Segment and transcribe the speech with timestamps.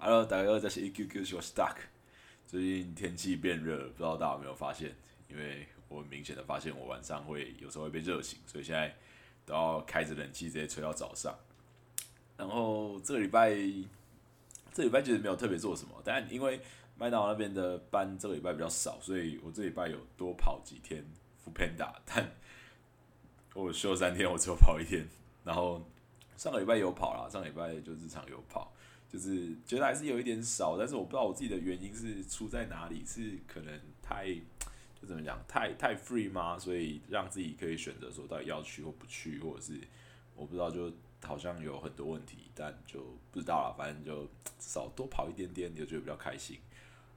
[0.00, 1.74] Hello，大家好，这是 EQQ 我是 Duck。
[2.46, 4.94] 最近天气变热，不知道大家有没有发现？
[5.28, 8.94] 因为我明显的发现，我晚上会有时候会被热醒，所以现在
[9.44, 11.36] 都要开着冷气直接吹到早上。
[12.36, 13.50] 然后这个礼拜，
[14.72, 16.60] 这礼拜其实没有特别做什么，但因为
[16.96, 21.04] 麦当劳那边的班这个礼拜比较少，所以我这礼拜有多跑几天
[21.44, 22.36] f Panda，但
[23.52, 25.08] 我休三天，我只有跑一天。
[25.42, 25.84] 然后
[26.36, 28.72] 上个礼拜有跑啦，上个礼拜就日常有跑。
[29.10, 34.34] 就是觉得还是有一点少，但是我不知道我自己的原因是出在哪里，是可能太
[35.00, 36.58] 就怎么讲，太太 free 吗？
[36.58, 39.80] 所以让自己可以选择说到底要去或不去，或者是
[40.36, 43.02] 我不知道，就好像有很多问题，但就
[43.32, 43.74] 不知道了。
[43.78, 46.58] 反正就少多跑一点点，你就觉得比较开心。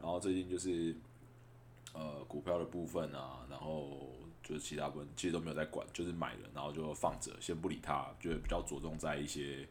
[0.00, 0.96] 然后最近就是
[1.92, 4.10] 呃股票的部分啊，然后
[4.42, 9.68] 就是其他部分其实都没有在管，就是买了然后就放着，先不理它，就比较着重在一些。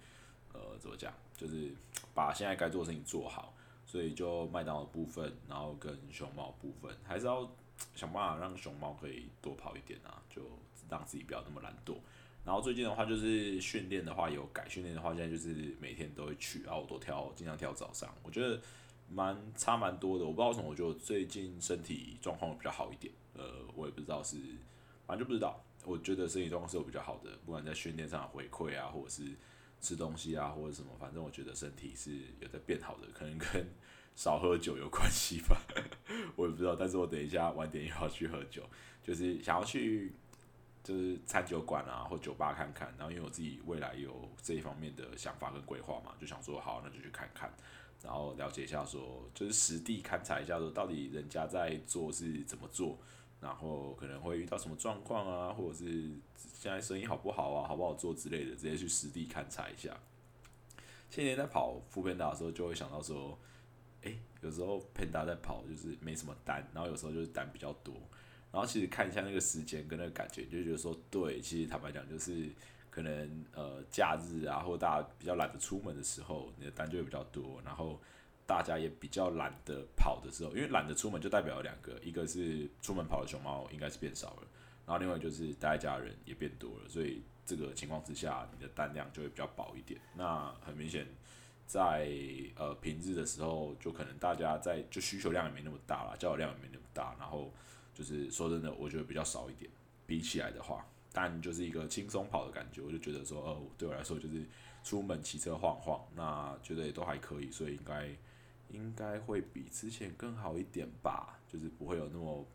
[0.56, 1.14] 呃，怎么讲？
[1.36, 1.70] 就是
[2.14, 3.54] 把现在该做的事情做好，
[3.86, 7.50] 所以就麦当劳部分，然后跟熊猫部分，还是要
[7.94, 10.42] 想办法让熊猫可以多跑一点啊，就
[10.90, 11.96] 让自己不要那么懒惰。
[12.46, 18.10] 然后最近的话，就是训练的话有改，训练的话现在就是每天都会去，然后我都跳，尽量跳早上。
[18.24, 18.62] 我觉得
[19.10, 23.14] 蛮差蛮多的，我不知道为什么，我觉得最近身体状况比较好一点。
[23.34, 23.44] 呃，
[23.76, 24.38] 我也不知道是，
[25.06, 25.60] 反正就不知道。
[25.84, 29.34] 我觉得身体状况是有比较好的，不管在训练上的回馈啊，或者是。
[29.86, 33.68] 吃东西啊， 或者什么，反正我觉得身体是有在变好的，可能跟
[34.16, 35.62] 少喝酒有关系吧，
[36.36, 36.76] 我也不知道。
[36.76, 38.64] 但是我等一下晚点又要去喝酒，
[39.04, 40.12] 就是想要去
[40.84, 42.92] 就是餐酒馆啊或酒吧看看。
[42.98, 47.54] 然后因为我自己未来有这一方面的想法跟规划嘛，就想说好，那就去看看，
[48.02, 52.98] 然后了解一下说，就是实地勘察一下说，到底人家在做是怎么做。
[53.40, 59.96] 然后可能会遇到什么状况啊，或者是现在生意好不好啊，好不好做之类的，直接去实地勘察一下。
[61.10, 63.38] 前年在跑副片打的时候，就会想到说，
[64.04, 67.94] 哎，有时候片打在跑就是没什么单，然后有时候就是单比较多。
[68.52, 72.50] 然后其实看一下那个时间跟那个感觉，就觉得说，对，其实坦白讲，就是
[72.90, 78.00] 可能呃假日啊，或大家比较懒得出门的时候，你的单就会比较多，然后。
[78.48, 84.48] 大家也比较懒得跑的时候，因为懒得出门，就代表两个，一个是出门跑的熊猫应该是变少了，
[84.86, 90.00] 然后另外就是待在家人也变多了，所以这个情况之下，你的单量就会比较薄一点。
[90.16, 91.08] 那很明显，
[91.66, 92.08] 在
[92.56, 97.52] 呃平日的时候，就可能大家在就需求量也没那么大了，交流量也没那么大，然后
[97.96, 99.72] 就是说真的，我觉得比较少一点，
[100.06, 104.46] 比起来的话，但就是一个轻松跑的感觉，我就觉得说，哦，对我来说就是
[104.84, 108.16] 出门骑车晃晃，那觉得也都还可以，所以应该。
[108.70, 112.46] 应该会比之前更好一点吧，就是不会有那么，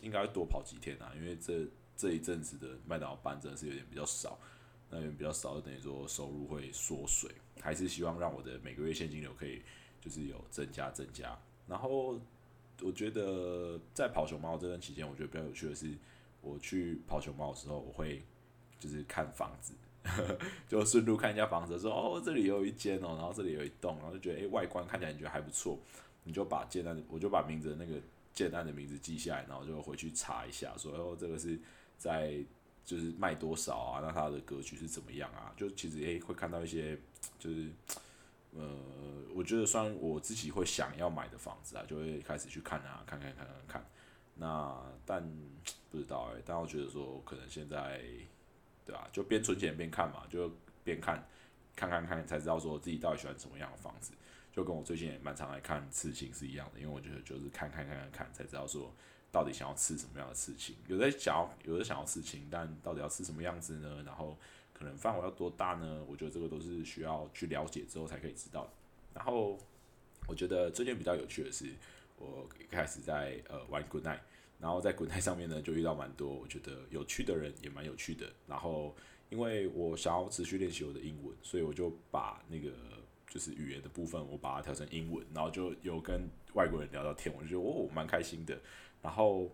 [0.00, 4.38] 应该多跑几天啊，因为这这一阵子的麦当劳班真的是有点比较少，
[4.90, 7.30] 那有点比较少，就等于说收入会缩水，
[7.60, 9.62] 还是希望让我的每个月现金流可以
[10.00, 11.38] 就是有增加增加。
[11.68, 12.20] 然后
[12.80, 15.94] 我觉得在跑熊猫这段期间，我觉得比较有趣的是，
[16.40, 18.24] 我去跑熊猫的时候，我会
[18.80, 19.72] 就是看房子。
[20.68, 25.78] 就顺路看一下房子，说哦，这里有一间哦，然后这里有一栋，然后就觉得诶，外观看起来你觉得还不错，
[26.24, 27.94] 你就把建案，我就把名字那个
[28.34, 31.58] 建案的名字记下来，然后就回去查一下，说哦，这个是
[31.96, 32.36] 在
[32.84, 34.00] 就是卖多少啊？
[34.02, 35.54] 那它的格局是怎么样啊？
[35.56, 36.98] 就其实诶，会看到一些
[37.38, 37.70] 就是
[38.56, 38.68] 呃，
[39.34, 43.86] 我觉得算我自己会想要买的房子啊，就会开始去看啊，看看看看看。
[44.34, 44.76] 那
[45.06, 45.22] 但
[45.90, 48.02] 不知道诶，但我觉得说可能现在。
[48.84, 49.08] 对吧？
[49.12, 50.50] 就边存钱边看嘛，就
[50.84, 51.24] 边看，
[51.76, 54.12] 看看看才知道说自己到底喜欢什么样的房子。
[54.52, 58.92] 就跟我最近也蛮常来看刺青是一样的，因为我觉得就是看看看看看才知道说
[59.30, 60.76] 到底想要刺什么样的刺青。
[60.88, 64.02] 有的想要，有的想要刺青，但到底要刺什么样子呢？
[64.04, 64.36] 然后
[64.74, 66.04] 可能范围要多大呢？
[66.06, 68.70] 我觉得这个都是需要去了解之后才可以知道。
[69.14, 69.58] 然后
[70.26, 71.72] 我觉得最近比较有趣的是，
[72.18, 74.20] 我开始在呃玩 Good Night。
[74.62, 78.32] 然后在滚台上面呢，就遇到蛮多我觉得有趣的人，也蛮有趣的。
[78.46, 78.94] 然后
[79.28, 82.70] 因为我想要持续练习我的英文，所以我就把那个
[83.28, 88.56] 就是语言的部分，我把它调成英文，然后就有跟外国人聊到天，我就觉得哦，蛮开心的。
[89.02, 89.50] 然后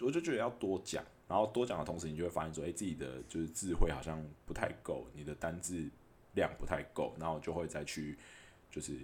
[0.00, 5.90] 我就觉得要多讲，然后多讲的同时，你就会发现说，哎，自己的就是智慧好像不太够，你的单字
[6.34, 8.16] 量不太够，然后就会再去
[8.70, 8.96] 就是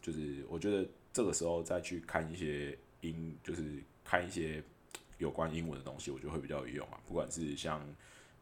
[0.00, 4.64] 就是我觉得这个时候再去看一些英，就是看一些。
[5.18, 7.00] 有关英文的东西，我觉得会比较有用啊。
[7.06, 7.80] 不管是像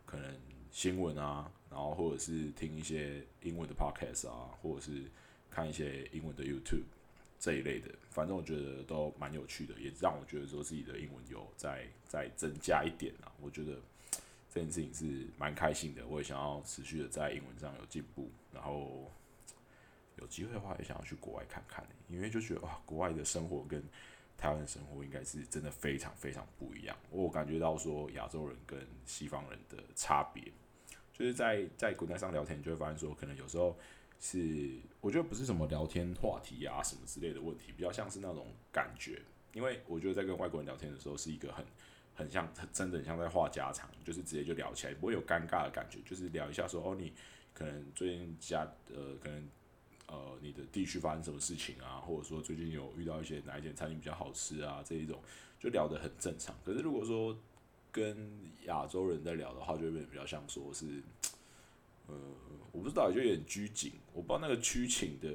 [0.05, 0.35] 可能
[0.71, 5.03] 新闻啊，然后或者是听一些英文的 podcast 啊，或者是
[5.51, 6.85] 看一些英文的 YouTube
[7.39, 13.31] 这一类的，反正我觉得都蛮有趣的，也让我觉得说自己的英文有在在增加一点啊。
[13.41, 13.81] 我觉得
[14.53, 18.29] 这件事情是蛮开心的，我也想要持续的在英文上有进步。
[18.53, 19.11] 然后
[20.17, 23.83] 有机会的话也想要去国外看看，因为就觉得哇，国外的生活跟
[24.37, 26.97] 台湾的生活应该是真的非常非常不一样。
[27.11, 30.53] 我感觉到说亚洲人跟西方人的差别，
[31.13, 33.79] 就是在在国内上聊天，你就会发现说，可能有时候
[34.21, 39.23] 是我觉得不是什么聊天话题啊什么之类的问题，比较像是那种感觉。
[39.53, 41.65] 因为我觉得在跟外国人聊天的时候，是一个很
[42.15, 47.13] 很像真的很像在话家常，就是直接就聊起来，不会有尴尬的感觉，就是聊一下说哦，你
[47.53, 49.49] 可能最近家呃可能。
[50.07, 51.97] 呃，你的地区发生什么事情啊？
[51.97, 54.83] 或者说最近有遇到一些哪一间餐厅比较好吃啊？
[54.85, 55.19] 这一种
[55.59, 56.55] 就聊得很正常。
[56.63, 57.37] 可是如果说
[57.91, 58.15] 跟
[58.67, 61.03] 亚洲人在聊的话，就会变得比较像说是，
[62.07, 62.15] 呃，
[62.71, 63.93] 我不知道，就有点拘谨。
[64.13, 65.29] 我不知道那个拘谨的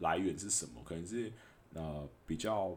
[0.00, 1.32] 来源是什么，可能是
[1.74, 2.76] 呃比较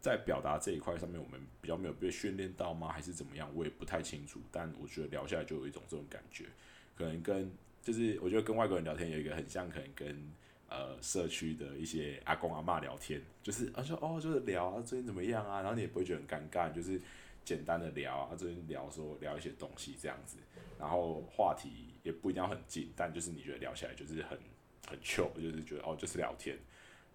[0.00, 2.88] 在表达这一块上面，我们比较没有被训练到吗？
[2.88, 3.50] 还是怎么样？
[3.54, 4.40] 我也不太清楚。
[4.50, 6.46] 但我觉得聊下来就有一种这种感觉，
[6.96, 7.52] 可能跟
[7.82, 10.32] 就是我觉得跟外国人聊天有一个很像，可能跟。
[10.68, 15.60] 呃，社区的一些阿公阿妈聊天，就是啊说哦，就是聊啊，最近怎么样啊？
[15.60, 17.00] 然后你也不会觉得很尴尬，就是
[17.44, 20.38] 简单的聊啊，最近聊说聊一些东西这样子，
[20.76, 24.36] 然后话题也不一定要很近，但就是你觉得聊起来就是很
[24.88, 26.58] 很 chill，就是觉得哦就是聊天。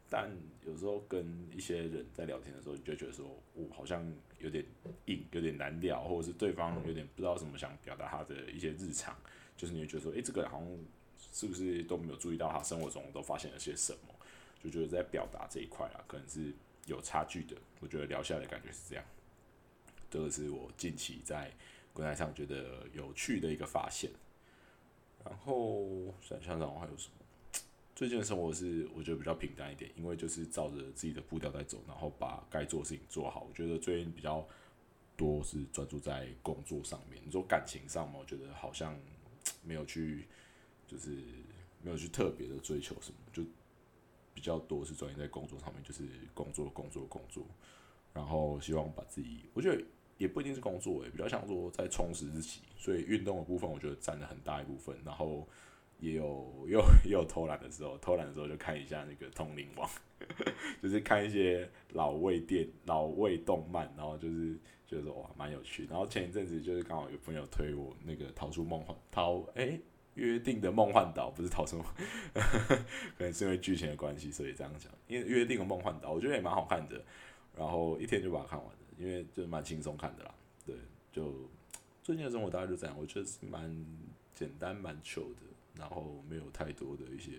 [0.10, 0.32] 但
[0.66, 4.02] 有时候跟一些人在聊天的时候，你就觉得说，我好像
[4.40, 4.64] 有点
[5.08, 9.14] 硬，有点难聊，或者是对方有点不知道怎么想表达他的一些日常，
[9.58, 10.68] 就是你会觉得说，诶，这个好像。
[11.32, 14.16] 是不是都没有注意到他生活中都发现了些什么？
[14.64, 16.54] 就觉得在表达这一块啊，可能是
[16.86, 17.56] 有差距的。
[17.80, 19.04] 我觉得聊下来的感觉是这样。
[20.10, 21.52] 这个是我近期在
[21.94, 24.12] 柜台上觉得有趣的一个发现。
[25.26, 27.26] 然后想想想还有什么？
[27.96, 33.48] 最近的生活是我觉得比较平淡一点，因为就是照着自己的步调在走，然后把该做的事情做好。
[33.50, 34.48] 我觉得最近比较
[35.18, 37.20] 多是专注在工作上面。
[37.26, 38.96] 你说感情上嘛，我觉得好像
[39.64, 40.28] 没有去。
[40.92, 41.10] 就是
[41.82, 43.42] 没有去特别的追求什么，就
[44.34, 46.04] 比较多是专注在工作上面，就是
[46.34, 47.46] 工作、工作、工作，
[48.14, 49.82] 然后希望把自己，我觉得
[50.18, 55.48] 也不一定是工作，诶，比较像说在充实自己，所以运动的部分我觉得占了很大一部分，然后
[56.02, 59.90] 也有又也有偷懒的时候，偷懒的时候就看一下那个通灵王，
[60.84, 69.80] 就是看一些老味电、老味动漫，然后就是觉得哇蛮有趣，然后前一阵子就是刚好有朋友推我那个逃出梦幻逃，哎。
[70.16, 71.82] 约定的梦幻岛不是逃生，
[73.18, 74.92] 可能是因为剧情的关系，所以这样讲。
[75.08, 77.02] 因为约定的梦幻岛，我觉得也蛮好看的，
[77.58, 80.34] 然后一天就把它看完了，因为就蛮轻松看的啦。
[80.66, 80.76] 对，
[81.12, 81.50] 就
[82.04, 83.86] 最近的生活大概就这样，我觉得是蛮
[84.36, 85.42] 简单、蛮糗的，
[85.78, 87.32] 然后没有太多的一些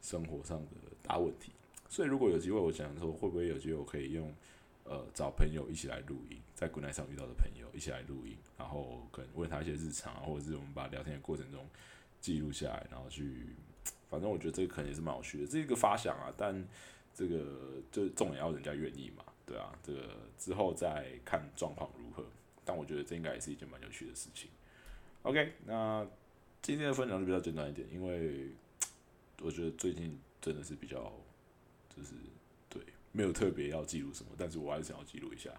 [0.00, 0.70] 生活上的
[1.02, 1.52] 大问题。
[1.88, 4.32] 所以如果有机会，我想说会不会有机会我可以用。
[4.90, 11.64] 呃，找朋友一起来录音，在国内上遇到的朋友一起来录音，然后可能问他一些日常，或者是我们把聊天的过程中
[12.20, 13.54] 记录下来，然后去，
[14.08, 16.66] 反正我觉得这个可能也是蛮有趣的，这一个发想啊，但
[17.14, 22.26] 这个就重点要人家愿意嘛，对啊，这个之后再看状况如何，
[22.64, 24.50] 但我觉得这应该也是一件蛮有趣的事情。
[25.22, 26.04] OK，那
[26.62, 28.48] 今天的分享就比较简单一点，因为
[29.40, 31.12] 我觉得最近真的是比较
[31.96, 32.16] 就是。
[33.20, 35.50] 没有特别要记录什么，但是我还是想要记录一下。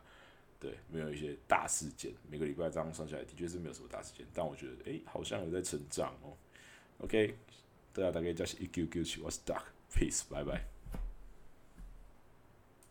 [0.60, 4.26] 对，没有一些大事件，每个礼拜这样算下来，的确是没有什么大事件。
[4.34, 6.36] 但我觉得，诶，好像有在成长哦。
[6.98, 7.36] OK，
[7.94, 10.81] 大家大概就是一 Q Q 去，我是 Duck，Peace，拜拜。